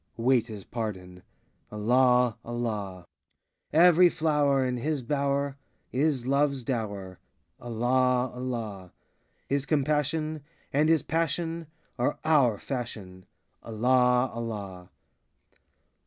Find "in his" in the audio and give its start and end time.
4.65-5.03